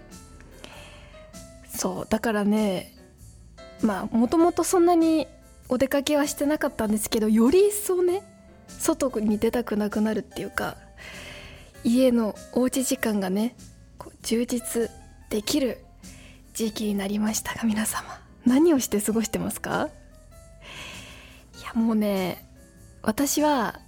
[1.80, 2.94] そうだからね
[3.82, 5.28] まあもともとそんなに
[5.70, 8.22] お出かけはしてなかったんですけどより一層ね
[8.68, 10.76] 外に出たくなくなるっていうか
[11.86, 13.56] 家のおうち時間がね
[13.98, 14.92] こう充実
[15.30, 15.78] できる
[16.54, 18.20] 時期になりましたが皆様。
[18.46, 19.90] 何をして過ごしてますか？
[21.60, 22.46] いやもうね
[23.02, 23.80] 私は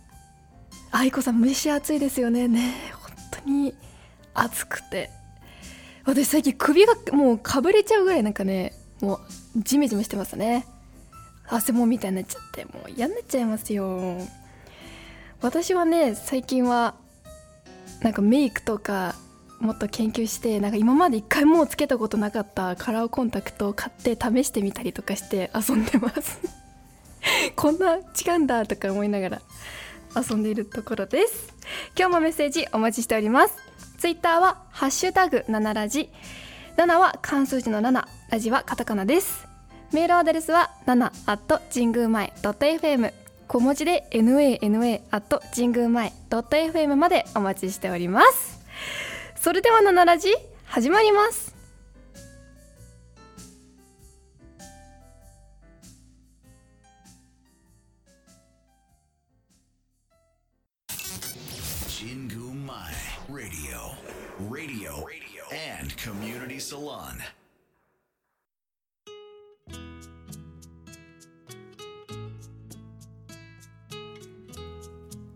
[0.91, 2.47] 愛子さん蒸し暑いですよね。
[2.47, 3.11] ね本
[3.43, 3.75] 当に
[4.33, 5.09] 暑くて。
[6.05, 9.19] 私最近首がもうかぶれちゃうぐらいなんかねもう
[9.57, 10.65] ジメジメしてますね。
[11.47, 14.19] 汗もみたいになっちゃってもう嫌になっちゃいますよ。
[15.41, 16.95] 私はね最近は
[18.01, 19.15] なんかメイクとか
[19.59, 26.39] もっと研究してなんか今まで一回もうつけたことなかったカラーコンタクトを買って試してみたりとかして遊んでます。
[27.55, 28.01] こんな違
[28.37, 29.41] うんだとか思いながら
[30.15, 31.53] 遊んでいるところです。
[31.97, 33.70] 今日もメッセージお待ちしております。
[34.01, 36.09] ツイッターはハッシュタグ7ラジ。
[36.75, 39.47] 7は漢数字の7ラジはカタカナです。
[39.93, 43.13] メールアドレスは7 at 神宮前 .fm
[43.47, 48.65] 小文字で nana at 神宮前 .fm までお待ちしております。
[49.35, 50.29] それでは7ラジ
[50.65, 51.55] 始まります。
[61.99, 62.40] 神宮
[62.71, 62.79] 前
[63.27, 63.91] Radio
[64.49, 67.19] Radio Radio, and Community Salon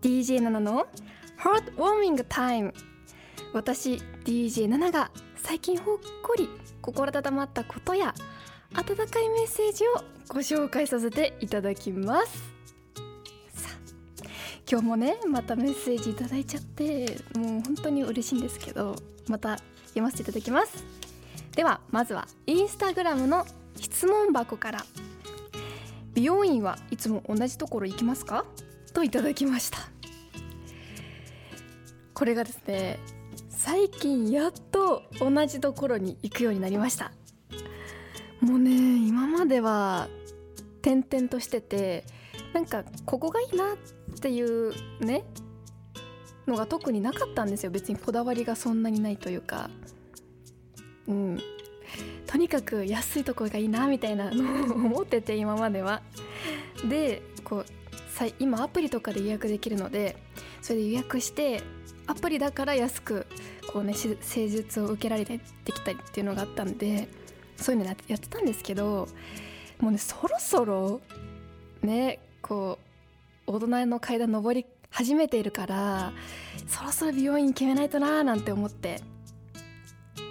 [0.00, 0.86] DJ7 の
[1.36, 2.72] Heart Warming Time」
[3.52, 6.48] 私 DJ7 が最近ほっこり
[6.80, 8.14] 心温まったことや
[8.72, 12.55] 温かいメッセージをご紹介させていただきます
[14.68, 18.96] 今日もねまたメッセージいただいちゃってもう本当に嬉しいんですけど
[19.28, 20.84] また読ませていただきます。
[21.54, 24.84] ではまずはインスタグラムの質問箱から。
[26.14, 28.46] 美容院はいつも同じところ行きますか？
[28.94, 29.78] といただきました。
[32.14, 32.98] これがですね
[33.50, 37.12] 最近やっと同じところに行くようになりました。
[38.40, 38.70] もうね
[39.06, 40.08] 今までは
[40.80, 42.04] 転々としてて
[42.54, 43.76] なんかここがいいなっ
[44.26, 45.22] ていうね
[46.48, 47.70] のが特になかったんですよ。
[47.70, 49.70] 別にこだわりがそんなにないというか。
[51.06, 51.40] うん。
[52.26, 56.02] とにかく安いところがいいなみたいなのを思ってて今までは。
[56.88, 57.66] でこう
[58.40, 60.16] 今アプリとかで予約できるので
[60.60, 61.62] それで予約して
[62.06, 63.26] アプリだから安く
[63.72, 67.08] こうね施術を受けられてできたりっていうのがあったんで
[67.56, 69.06] そういうのやってたんですけど
[69.78, 71.00] もうねそろそろ
[71.82, 72.85] ねこう
[73.46, 76.12] 大人の階段登り始めているから
[76.66, 79.00] そろそろ美容院決めないとなーなんて思って、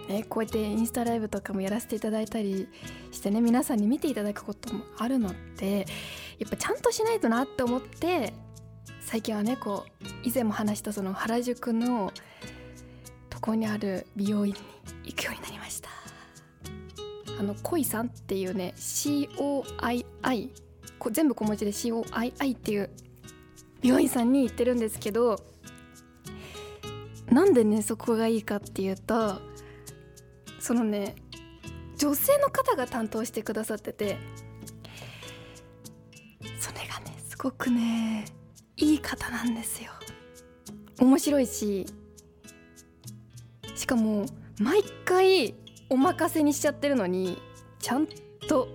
[0.09, 2.67] ね、こうやってインスタライブとかもやらせていただいたり
[3.11, 5.85] してね皆さんに見ていただくこともあるので
[6.39, 8.33] やっぱちゃんとしないとなって思って
[8.99, 12.11] 最近はねこう以前も話したその原宿の
[13.29, 14.59] とこにある美容院に
[15.05, 15.89] 行くようになりました。
[17.37, 20.05] あの恋さんっていうね COII
[21.11, 22.89] 全部小文字で COII っていう
[23.85, 25.39] 美容院さんに行ってるんですけど
[27.29, 29.39] なんでねそこがいいかっていうと
[30.59, 31.13] そのね
[31.95, 34.17] 女性の方が担当してくださってて
[36.59, 38.25] それがねすごくね
[38.75, 39.91] いい方なんですよ。
[40.99, 41.85] 面白いし
[43.75, 44.25] しかも
[44.59, 45.53] 毎回
[45.91, 47.37] お任せにしちゃってるのに
[47.77, 48.07] ちゃん
[48.47, 48.67] と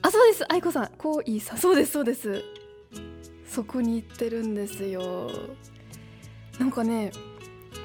[0.00, 2.51] あそうです愛子さんこういいさそうですそうです。
[3.52, 5.30] そこに行ってるんですよ。
[6.58, 7.12] なんかね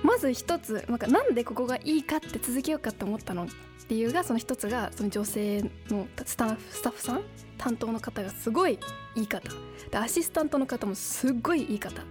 [0.01, 3.47] まず一つなんかなんでここがいいかって続けようかと思ったの
[3.89, 7.21] 理由がその一つがその女性のスタッフさん
[7.57, 8.79] 担当の方がすごい
[9.15, 9.49] いい方。
[9.91, 12.01] でアシスタントの方もすっごいいい方。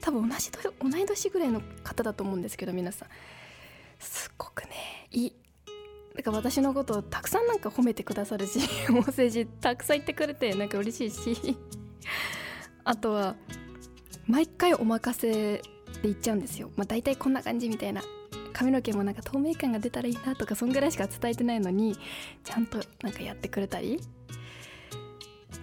[0.00, 3.08] 多分同じ同い年ぐらいの方だと思うんですけど皆さん。
[4.00, 5.32] すっごくねいい。
[6.16, 8.58] だから私のことをたくさんなんか褒めてくださるし
[8.90, 11.56] メッセージたくさん言ってくれてなんか嬉しいし。
[12.84, 13.36] あとは
[14.26, 15.62] 毎回お任せで
[16.02, 18.02] 言っちゃうんですよ、まあ、大体こんな感じみたいな。
[18.52, 21.96] 髪の毛もなんか透明感が出たらいいなとかそんぐらいしか伝えてないのに
[22.44, 24.00] ちゃんとなんかやってくれたり。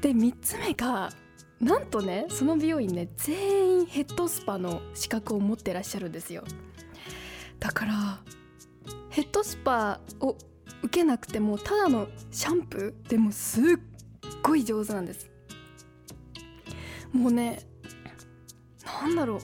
[0.02, 1.12] で3つ目が
[1.60, 6.44] なんとねその美容院ね全員ヘッドスパの資格を持ってらっしゃるんですよ。
[7.60, 8.22] だから
[9.10, 10.38] ヘッドスパを
[10.84, 13.64] 受けなくてもただのシャンプーでもすっ
[14.44, 15.30] ごい上手なんです。
[17.18, 17.60] もうね
[18.86, 19.40] なんだろう。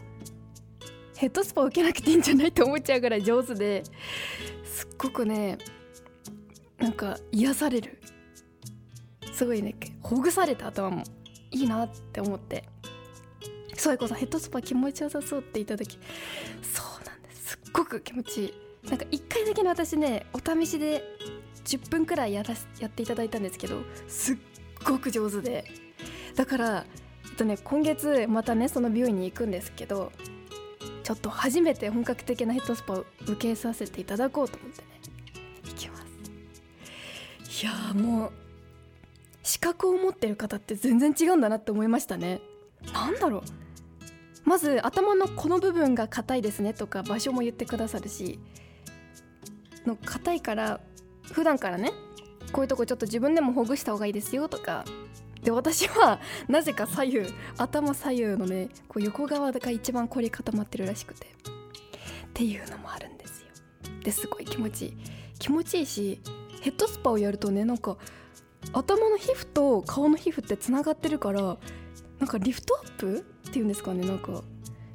[1.18, 3.84] ヘッドスパ受けなくていいんじゃないって思っちゃうぐらい上手で
[4.66, 5.58] すっごくね
[6.78, 8.00] なんか癒される。
[9.34, 11.04] すごいねほぐされた頭も
[11.50, 12.66] いいなって思って。
[13.76, 15.98] そういこさんヘッドスパ気持ちよさそうって言った時。
[16.62, 17.52] そうなんです。
[17.52, 18.54] すっごく気持ちいい。
[18.90, 21.04] なんか1回だけの私ねお試しで
[21.66, 24.38] 10分くらいやらやっていただいたんですけどすっ
[24.86, 25.66] ごく上手で。
[26.36, 26.86] だから
[27.34, 30.12] っとね今月またねその美容院に行くんですけど
[31.04, 34.88] ちょっと初めて本格的なヘッドスパを受けさせていただこうと思ってね
[35.66, 36.04] 行きます。
[37.64, 38.32] いやもう
[39.44, 42.42] 資格を持ってる方って全然違うんだなって思いましたね。
[42.94, 43.42] なんだろう。
[44.46, 48.40] まず頭のこの部分が硬いですねとか場所も言ってくださるし
[49.86, 50.82] の硬いから
[51.32, 51.92] 普段からね
[52.52, 54.84] こういうとこちょっと自分でもほぐした方がいいですよとか
[55.44, 61.28] で私はなぜか左右頭左右のねこう横側が一番凝り固まってるらしくて。
[62.34, 63.48] っていうのもあるんですよ。
[64.04, 64.98] ですごい気持ちいい。
[65.38, 66.20] 気持ちいいし
[66.62, 67.98] ヘッドスパをやるとねなんか
[68.72, 71.58] 頭の皮膚と顔の皮膚ってつながってるから
[72.20, 74.42] なんかリフトアップっていうんですかねなんか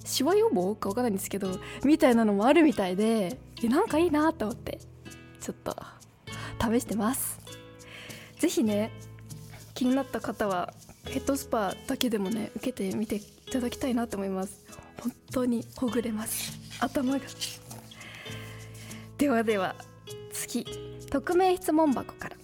[0.04, 4.80] シワ予防か分かんないんですけどみたいなのもあるみたいでなんかいいなと思って
[5.38, 5.76] ちょっと
[6.60, 7.38] 試してます。
[8.38, 8.90] 是非ね
[9.78, 13.20] 気になった方はヘッドスパだけでもね受けてみてい
[13.52, 14.64] ただきたいなと思います。
[15.00, 16.58] 本当にほぐれます。
[16.80, 17.20] 頭が。
[19.18, 19.76] ではでは
[20.32, 20.66] 次
[21.08, 22.36] 匿名質問箱から。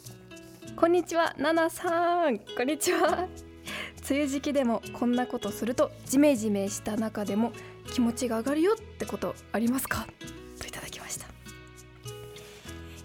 [0.76, 2.38] こんにちはナナさん。
[2.38, 3.26] こんにちは。
[4.08, 7.50] 梅雨時期でもこんなことするとジメジメした中でも
[7.92, 10.06] 気持ちが上がるよってことありますか？
[10.60, 11.26] といただきました。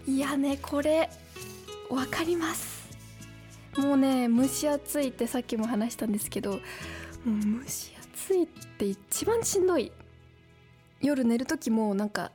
[0.05, 1.09] いやねこれ
[1.89, 2.68] 分かります。
[3.79, 8.47] もうね蒸し暑いってさっきも話したんですけどもう蒸し暑いっ
[8.77, 9.91] て一番しんどい。
[11.01, 12.33] 夜寝る時もなんか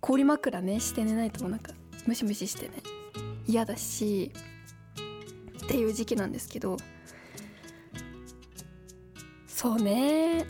[0.00, 1.72] 氷枕ねして寝ないともなんか
[2.06, 2.74] ムシムシしてね
[3.48, 4.30] 嫌だし
[5.64, 6.76] っていう時期なんですけど。
[9.48, 10.44] そうね。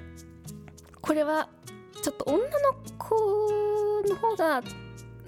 [1.01, 1.49] これは
[2.03, 3.15] ちょっと女の子
[4.09, 4.63] の方が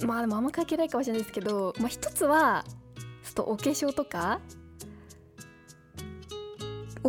[0.05, 2.65] まあでもあんま関係ないかもしれないですけど、まあ、一つは
[3.23, 4.41] ちょっとお化粧とか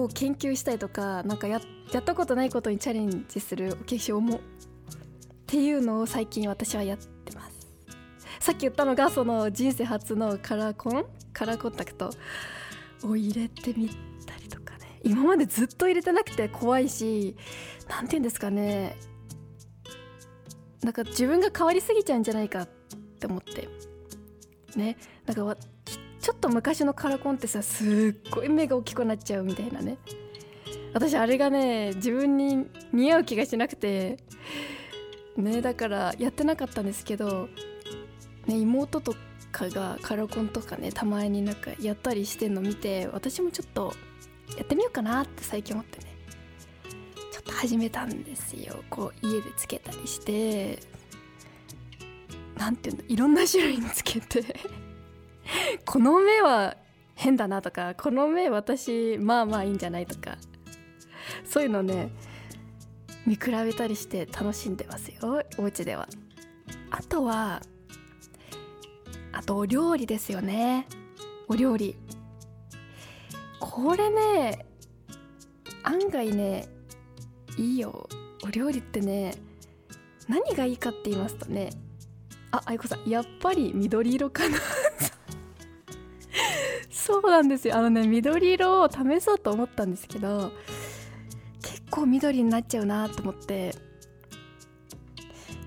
[0.04, 1.60] を研究したいとかなんかや
[1.92, 4.40] やったことないことにチャレンジするお化粧もっ
[5.48, 7.68] ていうのを最近私はやってます。
[8.40, 12.12] さっき言ったのがその人生初のカラーコンカラーコンタクト
[13.04, 13.89] を入れてみ
[14.25, 15.00] たりとかね。
[15.04, 17.36] 今までずっと入れてなくて怖いし
[17.88, 18.98] 何て言うんですかね。
[20.84, 22.68] なんか自分が変わりすぎちゃうんじゃないかっ
[23.20, 23.68] て思って。
[24.75, 24.98] ね。
[25.25, 25.58] なんか
[26.27, 29.98] ちょっと昔のカラコンってさすっごい目が大きくなっちゃうみたいなね。
[30.93, 34.17] 私あれがね自分に似合う気がしなくて。
[35.38, 37.48] ねだからやってなかったんですけど、
[38.46, 39.15] ね、妹と
[39.53, 43.93] かがカラコンとかねたまになんかやったりしてんの見て私もちょっと
[44.57, 46.13] やってみようかなって最近思ってね。
[47.31, 48.84] ちょっと始めたんですよ。
[48.89, 50.77] こう家でつけたりして。
[52.57, 54.43] 何ていうのいろんな種類につけて。
[55.86, 56.75] この目は
[57.16, 60.38] 変だなとかこの目私まあまあいいんじゃないとか
[61.46, 62.12] そういうのね
[63.25, 66.08] 見比べたりして楽しんでますよお家では。
[66.89, 67.62] あとは
[69.34, 70.88] あとお料理ですよね。
[71.48, 71.96] お料理。
[73.60, 74.66] これね
[75.84, 76.68] 案外ね
[77.58, 78.08] いいよ。
[78.46, 79.34] お料理ってね
[80.30, 81.72] 何がいいかって言いますとね
[82.51, 84.58] あ愛子さんやっぱり緑色かな。
[87.08, 87.78] そうなんですよ。
[87.78, 90.52] あのね緑色を試そうと思ったんですけど
[91.62, 93.74] 結構緑になっちゃうなと思って。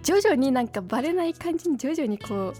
[0.02, 2.54] 徐々になんかバレない感じに徐々にこ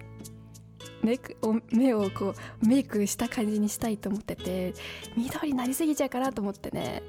[1.02, 4.74] うね、お目をこうメイクした感じにしたいと思ってて
[5.16, 7.02] 緑になりすぎちゃうかなと思ってね。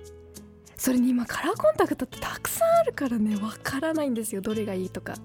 [0.75, 4.41] それに今カラーコンタクトってたくさんあるからねわからないんですよ。
[4.41, 5.15] どれがいいとか。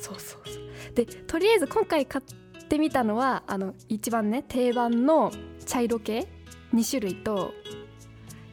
[0.00, 0.94] そうそうそう。
[0.94, 2.24] でとりあえず今回買っ
[2.66, 5.32] てみたのはあの一番ね定番の
[5.64, 6.26] 茶色系
[6.74, 7.54] ？2種類と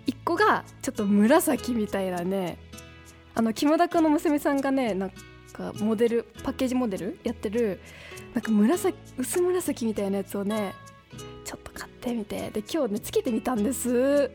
[0.08, 2.58] 1個がちょっと紫みたいなね
[3.36, 5.10] あの木村君の娘さんがねなん
[5.51, 7.79] かモデルパッケージモデルやってる
[8.34, 10.74] なんか紫薄紫みたいなやつをね
[11.43, 14.32] ちょっと買ってみてで今日ねつけてみたんです。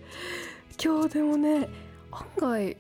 [0.83, 1.69] 今日でもね
[2.13, 2.77] 案外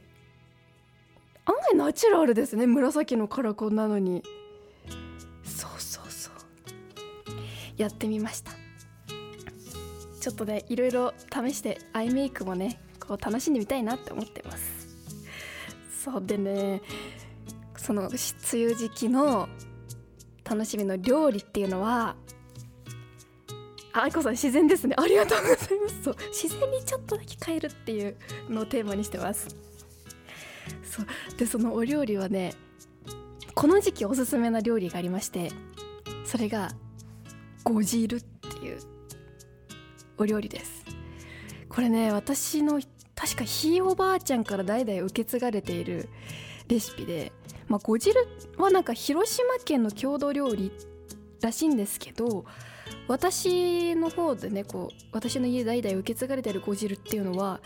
[1.44, 4.22] 案外ナチュラルですね紫のカラコンなのに。
[7.78, 8.52] やってみました。
[10.20, 14.88] ちょっとねいろいろ試してアイメイクもねこう楽しんでみたいなって思ってます。
[16.04, 16.82] そうでね
[17.76, 18.18] その梅
[18.52, 19.48] 雨時期の
[20.44, 22.16] 楽しみの料理っていうのは
[23.92, 24.94] あいこさん自然ですね。
[24.98, 26.02] ありがとうございます。
[26.02, 28.16] そう自然にちょっとだけ変えるっていう
[28.48, 29.48] のをテーマにしてます。
[30.82, 31.06] そう
[31.36, 32.54] でそのお料理はね
[33.54, 35.52] この時期おすすめな料理がありまして
[36.24, 36.72] それが
[37.68, 38.78] ご汁っていう
[40.16, 40.84] お料理です。
[41.68, 42.80] これね私の
[43.14, 46.08] 確かひいおばあちゃんから代々受け継がれている
[46.68, 47.30] レシピで、
[47.66, 48.14] まあ、ご汁
[48.56, 50.72] はなんか広島県の郷土料理
[51.42, 52.46] らしいんですけど
[53.06, 57.60] 私の方でねこう私の家代々受け継がれてるご汁っていうのは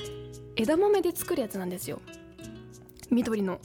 [0.57, 2.01] 枝豆で作るやつなんですよ。
[3.11, 3.61] 緑の。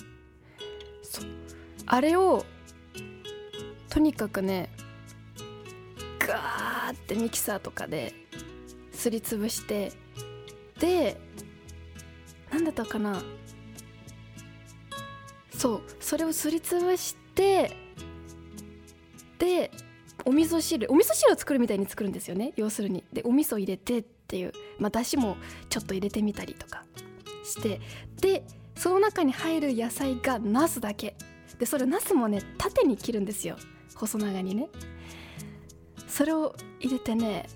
[1.86, 2.46] あれを
[3.90, 8.14] とにかくねーってミキサーとかで
[8.92, 9.92] すりつぶして
[10.80, 11.20] で
[12.52, 13.22] 何だったかな。
[15.52, 17.76] そうそれをすりつぶして
[19.40, 19.72] で
[20.26, 22.54] お味噌汁お味噌汁を作るみたいに作るんですよね。
[22.56, 23.04] 要するに。
[23.12, 24.54] でお味噌入れてっていう。
[24.78, 25.38] まあだしも
[25.70, 26.86] ちょっと入れてみたりとか
[27.44, 27.82] して。
[28.22, 28.44] で
[28.76, 31.16] その中に入る野菜がナスだけ。
[31.58, 33.58] でそれナスもね縦に切るんですよ。
[33.96, 34.70] 細長にね。
[36.18, 37.48] それを入れてね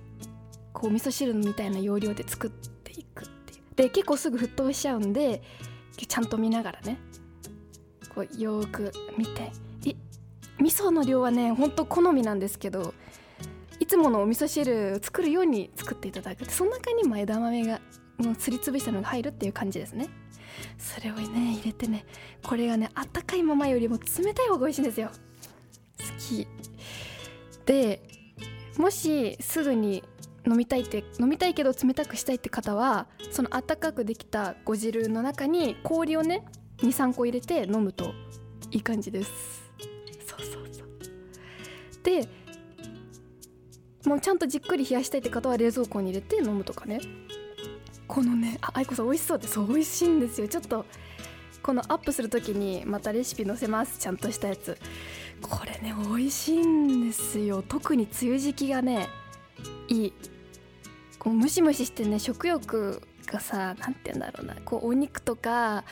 [0.71, 3.61] こう味噌汁みたいな要領で作っていくっていう。
[3.75, 5.41] で結構すぐ沸騰しちゃうんで
[5.97, 6.99] ちゃんと見ながらね
[8.13, 9.51] こうよーく見て。
[9.83, 9.95] い
[10.59, 12.93] 味噌の量はねほんと好みなんですけど
[13.79, 16.45] いつものお味噌汁作るように作っていただく。
[16.45, 17.81] その中にまあ枝豆が
[18.19, 20.07] もうすりつぶしたのが入るっていう感じですね。
[20.77, 22.05] それをね入れてね
[22.43, 25.09] これがねあったかいままよりも冷たい方が美味しいんですよ。
[25.09, 26.47] 好き。
[27.65, 28.10] で
[28.77, 30.03] もしすぐに
[30.47, 36.45] 飲みたいって飲みたいけど冷たくしたいって方はそのあったかくできたご汁の中に氷をね
[36.77, 38.13] 23個入れて飲むと
[38.71, 39.31] いい感じです。
[40.25, 40.87] そうそうそう。
[42.03, 42.27] で
[44.05, 46.99] もうちゃんとじっくり冷やしたいって方は冷蔵庫に入れて飲むとかね。
[48.07, 49.59] このねあ愛子さん美味しそうです。
[49.59, 50.47] 美味しいんですよ。
[50.47, 50.85] ちょっと
[51.61, 53.99] このアップする時にまたレシピ載せます。
[53.99, 54.75] ちゃんとしたやつ。
[55.41, 57.63] これね美味しいんですよ。
[57.67, 59.07] 特に梅雨時期がね
[59.87, 60.13] いい。
[61.19, 64.55] こうムシムシしてね食欲がさ何て言うんだろうな。
[64.65, 65.83] こうお肉とか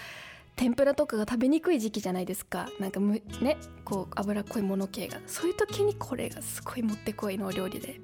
[0.55, 2.69] 天ぷらとかが食べにくい時期じゃないですか。
[2.79, 5.19] なんかむねこう脂っこいもの系が。
[5.27, 7.99] そういう時にこれがすごいもってこいのお料理で。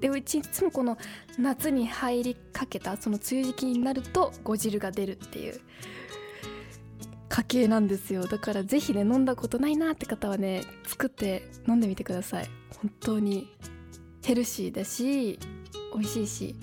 [0.00, 0.96] でうちいつもこの
[1.38, 5.60] 夏に入りかけたその梅雨時期になるとご汁が出るっていう。
[7.30, 8.26] 家系なんですよ。
[8.26, 12.50] だからぜひね飲んだことないなって方はね作って飲んでみてください。
[12.82, 13.48] 本当に
[14.22, 15.38] ヘルシーだし
[15.94, 16.56] 美味しいし。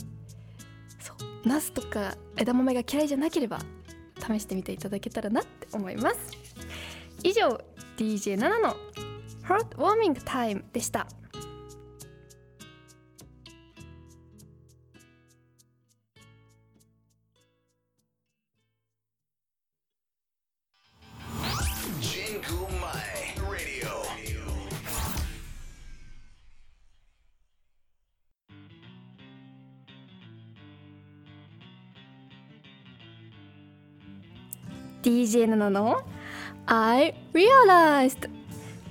[1.00, 1.48] そう。
[1.48, 3.60] ナスとか枝豆が嫌いじゃなければ
[4.20, 6.18] 試してみていただけたらなって思います。
[7.24, 7.60] 以上
[7.98, 8.76] DJ7 の
[9.48, 11.08] Heart Warming Time でした。
[35.08, 36.04] DJ7 の
[36.66, 38.30] ？I Realized」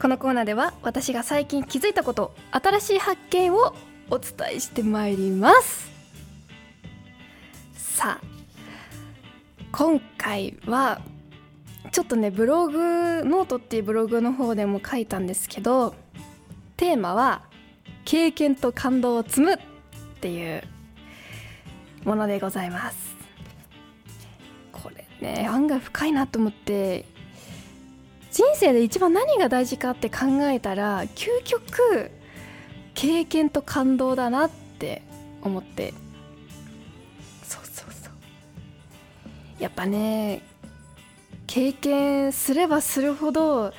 [0.00, 3.74] このコーナーでは私が最近気づいたこと新しい発見を
[4.08, 5.90] お伝えしてまいります。
[7.74, 8.26] さあ
[9.72, 11.02] 今回は
[11.92, 15.94] ちょっとねブログノートっていうブログの方でも書いたんですけど
[16.78, 17.42] テーマは
[18.06, 19.58] 「経験と感動を積む」っ
[20.20, 20.62] ていう
[22.04, 23.15] ものでございます。
[25.34, 27.04] ね案外深いなと思って。
[28.32, 32.10] 人生で一番何が大事かって考えたら究極
[32.92, 35.02] 経験と感動だなって
[35.42, 35.94] 思って。
[37.42, 39.62] そうそうそう。
[39.62, 40.42] やっぱね
[41.46, 43.72] 経験すればするほど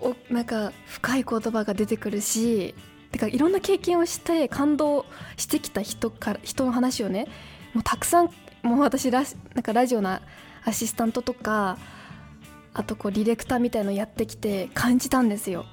[0.00, 2.74] おなんか深い言葉が出てくるし
[3.12, 5.06] てかいろんな経験をして感動
[5.38, 7.28] してきた人から人の話をね
[7.72, 8.30] もうたくさん
[8.62, 9.22] もう私ラ
[9.54, 10.20] なんかラジオの
[10.66, 11.78] アシスタントとか
[12.74, 15.64] あとこうディレクターみたいのやってきて感じたんですよ。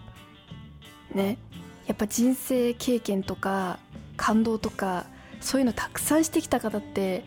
[1.14, 1.38] ね。
[1.86, 3.78] やっぱ人生経験とか
[4.16, 5.06] 感動とか
[5.42, 7.26] そういうのたくさんしてきた方って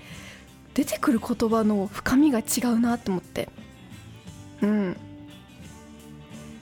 [0.72, 3.50] 出てくる言葉の深みが違うなと思って。
[4.62, 4.96] うん。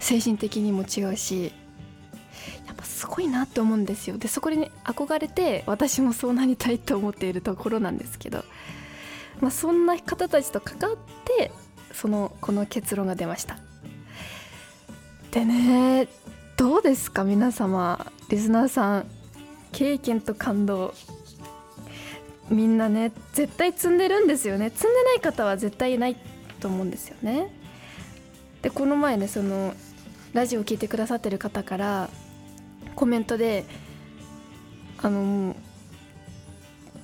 [0.00, 1.52] 精神的にも違うし
[2.66, 4.18] やっぱすごいなって思うんですよ。
[4.18, 8.44] でそこに、憧れて私もそうなりたいと思っているところなんですけど、
[9.40, 11.52] まあ、そんな方たちと関わって
[11.92, 13.58] そのこの結論が出ました。
[15.30, 16.08] でね
[16.56, 19.06] どうですか皆様リスナーさん
[19.72, 20.94] 経験と感動。
[22.50, 24.70] みんなね絶対積んでるんですよね。
[24.70, 26.16] 積んでない方は絶対いない
[26.60, 27.52] と思うんですよね。
[28.62, 29.74] でこの前ねその
[30.32, 32.10] ラジオを聴いてくださってる方から
[32.94, 33.64] コメントで
[34.98, 35.54] あの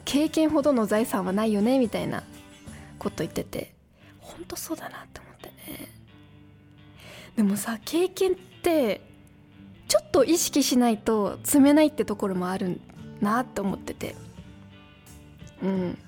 [0.05, 2.23] 経験ほどの財産はないよねみたいな
[2.99, 3.75] こと言ってて。
[4.21, 5.89] 本当そうだなって思ってね。
[7.37, 9.01] でもさ経験って
[9.89, 12.81] ちょっと意識しないと積めないってところもある
[13.21, 14.15] なって思ってて。
[15.63, 15.99] うん。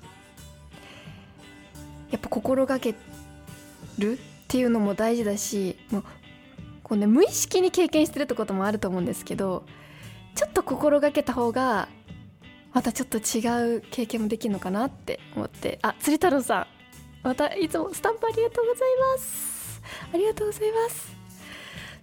[2.11, 2.95] やっぱ心がけ
[3.97, 6.03] るっていうのも大事だしもう
[6.83, 9.63] こう、ね、無意識に経験してるってこともあると思うんですけど
[10.35, 11.87] ちょっと心がけた方が
[12.73, 15.79] またちょっと違う経験もできるのかなって思って。
[15.81, 16.67] あ釣り太郎さん。
[17.27, 19.81] またいつもスタンプありがとうございます。
[20.13, 21.15] ありがとうございます。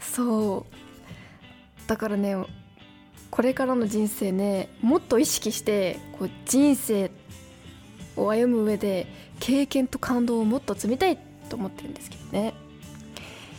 [0.01, 1.89] そう。
[1.89, 2.37] だからね
[3.31, 7.11] これからの人生ねもっと意識してこう人生
[8.17, 9.07] を歩む上で
[9.41, 12.55] 経験と感動をもっと積みたいと思ってるんですけどね。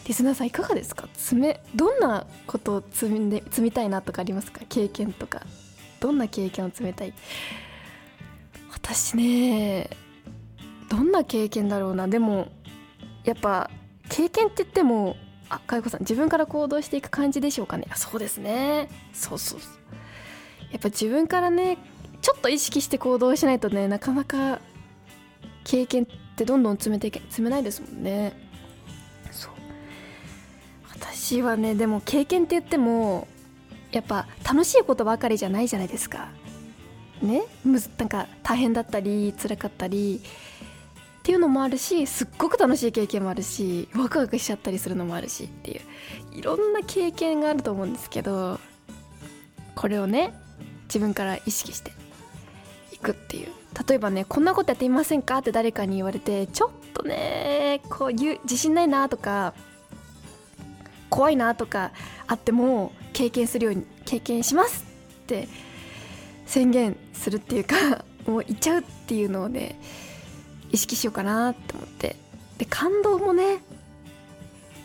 [0.07, 1.07] リスナーさんいかがですか？
[1.13, 4.61] 積めどんなことを積んで積みたいなとかありますか？
[4.67, 5.43] 経験とか。
[6.01, 7.13] どんな経験を積みたい？
[8.73, 9.89] 私ね
[10.89, 12.09] どんな経験だろうな。
[12.09, 12.51] でも
[13.23, 13.69] やっぱ
[14.09, 15.15] 経験って言っても
[15.47, 17.85] あかいこさん自分から行動していく感じでしょうかね？
[17.95, 18.89] そうですね。
[19.13, 19.59] そうそう。
[20.71, 21.77] やっぱ自分からね
[22.21, 24.59] ちょっと意識して行動しないとねなかなか
[25.63, 28.33] 経験ってどんどん詰めていけ詰めないですもんね。
[29.31, 29.51] そう。
[30.93, 33.27] 私はねでも経験って言っても
[33.91, 36.29] やっぱ楽しいことばかりじゃないじゃないですか。
[37.21, 37.43] ね？
[37.63, 40.21] むずなんか大変だったり辛かったり。
[41.19, 45.81] っていうのもあるしすっごく楽しい経験もあるしワクワクしちゃったりするのもあるしっていう。
[46.33, 48.59] いろんな経験があると思うんですけど
[49.75, 50.33] これをね
[50.85, 51.91] 自分から意識して
[52.91, 53.49] いくっていう。
[53.87, 55.37] 例えばねこんなことやってみませんか？
[55.37, 59.53] って誰かに言われてちょっとねこういう自信ないなとか
[61.11, 61.91] 怖いなとか
[62.25, 64.85] あっても経験するように経験します
[65.23, 65.47] って
[66.47, 69.79] 宣言するっていうかもう言っちゃうっていうのをね
[70.71, 72.15] 意識しようかなって思って。
[72.57, 73.59] で感動もね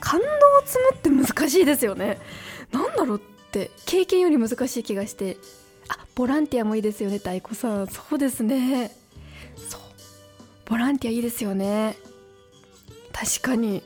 [0.00, 0.30] 感動を
[0.64, 0.78] 積
[1.10, 2.18] むって難しいですよね。
[2.72, 3.70] なんだろうって。
[3.86, 5.36] 経験より難しい気がして。
[5.88, 7.86] あボランティアもいいですよね太鼓さん。
[7.86, 8.90] そうですね。
[9.68, 9.80] そう。
[10.64, 11.96] ボランティアいいですよね。
[13.12, 13.82] 確かに。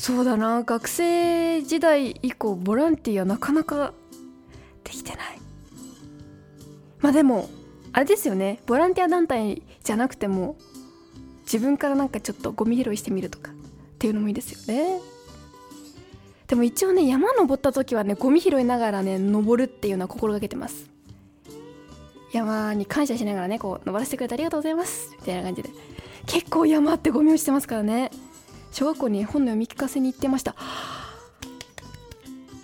[0.00, 0.62] そうだな。
[0.62, 3.92] 学生時代以降ボランティアなかなか
[4.82, 5.38] できてない。
[7.00, 7.50] まあでも
[7.92, 8.62] あれですよね。
[8.66, 10.56] ボランティア団体じゃなくても
[11.42, 13.54] 自分からなんかちょっとゴミ拾いしてみるとかっ
[13.98, 15.00] ていうのもいいですよね。
[16.46, 20.88] でも一応ね山登った時はねゴミ拾いながらね登るっていうのは心がけてます。
[22.32, 25.14] 山に感謝しながらねこう登らせてくれてありがとうございます。
[25.20, 25.68] みたいな感じで。
[26.24, 28.10] 結構山ってゴミ落ちてますからね。
[28.70, 30.54] 小学校に本の読み聞かせに行ってました。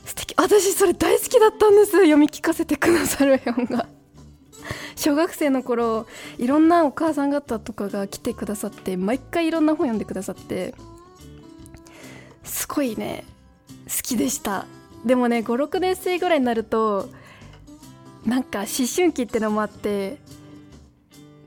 [0.05, 0.35] 素敵。
[0.37, 1.93] 私それ大好きだったんです。
[1.93, 3.89] 読み聞かせてくださる本が
[4.95, 6.07] 小学生の頃
[6.39, 10.75] いろんなお母さん方とかが来てくださって毎回いろんな本読んでくださって。
[12.45, 13.25] すごいね。
[13.87, 14.67] 好きでした。
[15.05, 17.09] でもね56年生ぐらいになると
[18.25, 20.19] なんか思春期ってのもあって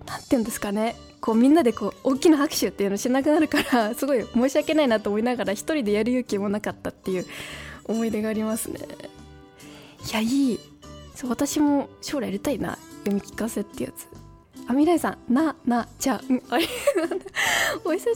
[0.10, 0.96] 何て言うんですかね。
[1.22, 7.26] こうみんなでこう大きな拍手っていうのしなくなるから すごい申し訳ないなと思いながら一人でやる勇気もなかったっていう
[7.86, 8.80] 思い出がありますね。
[10.10, 10.60] いやいい。
[11.16, 14.08] そう私も将来やりたいな読み聞かせってやつ。
[14.68, 15.34] あみらいさん。
[15.34, 16.68] ななちゃんあり
[17.84, 18.16] お久しぶり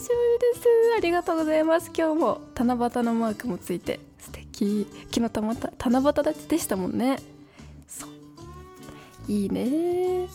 [0.60, 0.68] す。
[0.96, 1.90] ありがとうございます。
[1.96, 4.86] 今日も七夕のマークもついて素敵。
[5.12, 7.18] 昨日たまた七夕立ちでしたもんね。
[7.86, 8.10] そう。
[9.28, 10.28] いいね。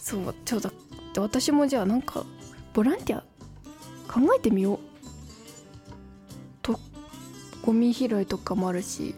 [0.00, 0.70] そうちょうど
[1.20, 2.24] 私もじゃあなんか
[2.72, 3.20] ボランティア
[4.12, 4.78] 考えてみよう。
[6.62, 6.78] と
[7.62, 9.14] ゴミ拾いとかもあるし。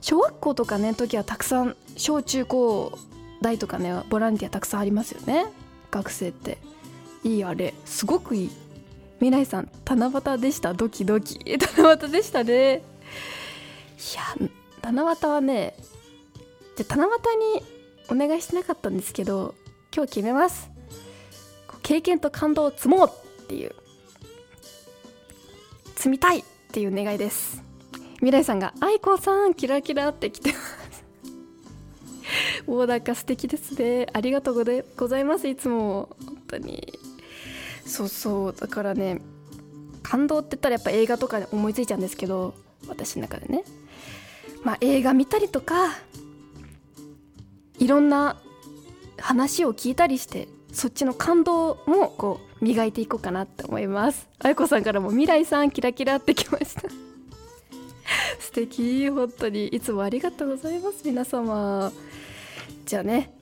[0.00, 2.98] 小学校とかね時はたくさん小中高
[3.40, 5.46] 大とかねボランティアたくさんありますよね。
[5.90, 6.58] 学生って。
[7.24, 7.74] いいあれ。
[7.84, 8.50] すごくいい。
[9.20, 10.74] 未来さん七夕でした？
[10.74, 11.38] ドキドキ。
[11.76, 12.74] 七夕でしたね。
[12.76, 12.80] い
[14.16, 14.48] や
[14.82, 15.76] 七夕はね
[16.76, 19.54] じゃ七夕にお願いしてなかったんですけど
[19.94, 20.71] 今日決めます。
[21.82, 23.10] 経験と感動を積もう
[23.42, 23.74] っていう。
[25.96, 26.42] 積みたいっ
[26.72, 27.62] ていう願いです。
[28.16, 30.52] 未来さんが「愛子さんキラキラ」って来て。
[30.52, 30.58] ま
[30.92, 31.04] す
[32.66, 34.06] もうなんか素敵ですね。
[34.12, 36.16] ありがとうございますいつも。
[36.24, 36.98] 本当に。
[37.84, 38.52] そうそう。
[38.52, 39.20] だからね
[40.02, 42.54] 感動って言ったらやっぱ映画とかで思いついちゃうんですけど
[42.88, 43.64] 私の中でね。
[44.62, 45.98] まあ映画見たりとか
[47.78, 48.40] いろんな
[49.18, 54.28] 話を聞いたりしてそっちの感動もこう磨いていこうかなって思います。
[54.38, 56.82] あやこさんからも未来さんキラキラってきました。
[58.40, 59.08] 素敵。
[59.10, 59.68] 本当に。
[59.68, 61.02] いつもありがとうございます。
[61.04, 61.92] 皆様。
[62.86, 63.34] じゃあね。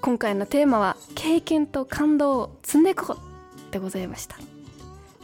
[0.00, 4.36] 今回のテーマは経験と感動を積んでいこうでございました。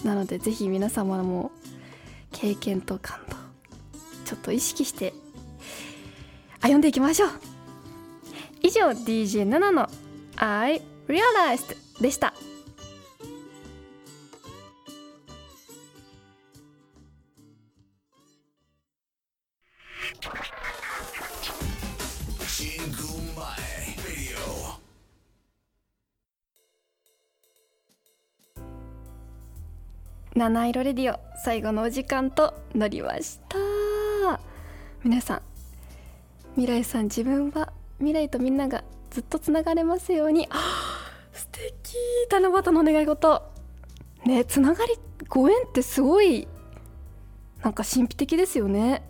[0.05, 1.51] なのでぜひ皆様も
[2.33, 3.37] 経験と感動
[4.25, 5.13] ちょっと意識して
[6.61, 7.31] 歩んでいきましょう。
[8.63, 9.89] 以上 DJ7 の
[10.37, 12.33] I Realized でした。
[30.37, 33.59] 七色レディオ最後のお時間となりました。
[35.03, 35.43] 皆さん
[36.55, 40.47] 未来さん自分は未来とみんながずっとつながれますように。
[40.47, 40.90] 素敵
[42.29, 43.43] 七夕の願い事。
[44.25, 44.95] ねつながり
[45.29, 46.47] ご縁ってすごい
[47.63, 49.03] なんか神秘的ですよね。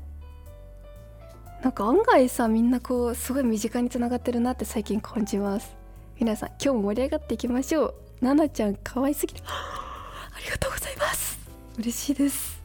[1.62, 5.76] なんか案外さみんなこうすごい身近につながってるなって最近感じます。
[6.18, 8.24] 皆さん今日も盛り上がっていきましょう。
[8.24, 9.42] ななちゃん可愛すぎて。
[9.46, 11.38] ありがとうございます。
[11.78, 12.60] 嬉しいです。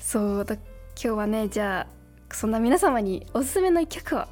[0.00, 0.62] そうだ今
[0.96, 4.24] 日はねじゃあそんな皆様におすすめの一曲を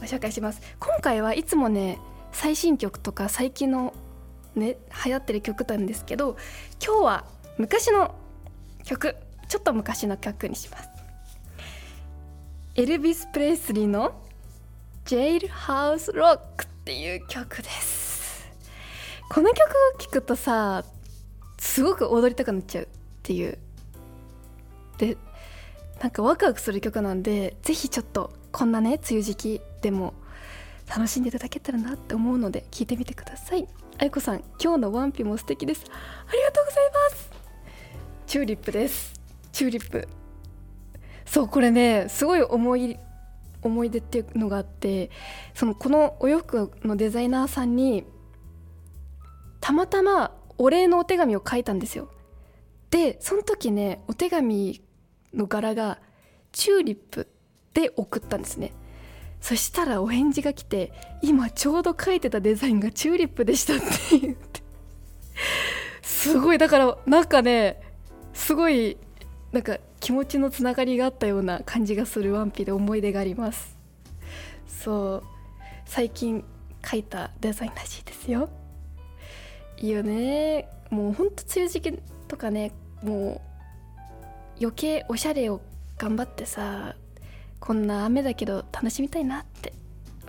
[0.00, 0.60] ご紹介します。
[0.78, 1.98] 今回はいつもね
[2.38, 3.92] 最新曲とか最近の
[4.54, 6.36] ね流行ってる曲なんですけど
[6.80, 7.24] 今日は
[7.58, 8.14] 昔の
[8.84, 9.16] 曲
[9.48, 10.88] ちょっと昔の曲にします。
[12.76, 14.22] エルビス・プレイスリーの
[15.04, 18.46] 「ジェイルハウス・ロック」っていう曲です。
[19.28, 20.84] この曲を聴くとさ
[21.58, 22.88] すごく踊りたくなっちゃうっ
[23.24, 23.58] ていう。
[24.98, 25.16] で
[26.00, 30.14] なんかワクワクする曲なんでぜひちょっとこんなね梅雨時期でも
[30.88, 33.68] 楽しんでいただけたらなって思うので聞いてみてください。
[33.98, 35.84] あゆこさん今日のワンピも素敵です。
[35.88, 37.30] ありがとうございます。
[38.26, 39.20] チューリップです。
[39.52, 40.08] チューリップ。
[41.26, 42.98] そうこれねすごい思い
[43.62, 45.10] 思い出っていうのがあって
[45.52, 48.04] そのこのお洋服のデザイナーさんに
[49.60, 52.10] たまたまお礼のお手紙を書いたんですよ。
[52.90, 54.80] でその時ねお手紙
[55.34, 55.98] の柄が
[56.52, 57.28] チューリップ
[57.74, 58.72] で送ったんですね。
[59.40, 64.62] そしたらお返事が来て今ちょうど書いてたデザインがチューリップでしたって言って。
[66.02, 67.80] すごいだからなんかね
[68.34, 68.96] すごい
[69.52, 73.76] なんか気持ちのつながりがあったような感じがするワンピで思い出があります。
[74.66, 75.22] そう。
[75.86, 76.44] 最近
[76.84, 78.50] 書いたデザインらしいですよ。
[79.78, 80.68] いいよね。
[80.90, 82.72] もうほんと梅雨時期とかね
[83.02, 83.48] もう
[84.60, 85.60] 余計おしゃれを
[85.96, 86.94] 頑張ってさ
[87.60, 89.72] こんな雨だけど楽しみたいなって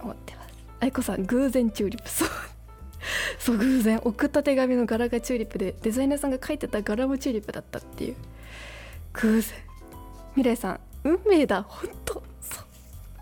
[0.01, 0.49] 思ってます。
[0.79, 2.09] 愛子さん偶然チューリップ。
[2.09, 2.27] そう。
[3.39, 8.15] そう偶然送った手紙の柄がチューリップでデザイナーさんが書いてた柄もチューリップだったっていう
[9.13, 9.57] 偶然。
[10.35, 11.63] 未来さん運命だ。
[11.63, 12.13] 本当。
[12.41, 12.61] そ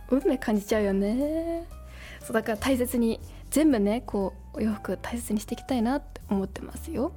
[0.09, 0.17] う。
[0.17, 1.65] 運命感じちゃうよね。
[2.21, 7.11] そうだから大切に全部ねこうお洋服大切にしていきたいなって思ってますよ。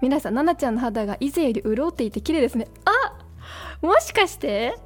[0.00, 2.68] 皆さん奈々ちゃんの肌が以前より潤っていて綺麗ですね。
[2.84, 3.18] あ
[3.80, 4.76] もしかして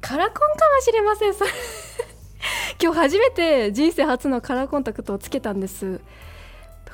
[0.00, 1.34] カラコンかもしれません。
[1.34, 1.50] それ。
[2.80, 6.00] 今日初めて人生初のカラーコンタクトをつけたんです。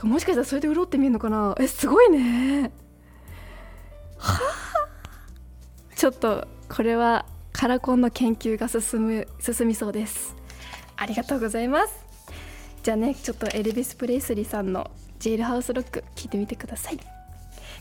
[0.02, 1.54] もしかしたらそれで潤ってみるのかな？
[1.58, 2.72] えすごいね。
[4.18, 4.64] はあ
[5.94, 10.34] ちょっとこれはカラコンの研究が進む進みそうです。
[10.96, 12.04] ありがとうございます。
[12.82, 16.98] じゃあねちょっとエルビス・プレイスリーさんの「ジェイルハウスロック」聞いてみてください。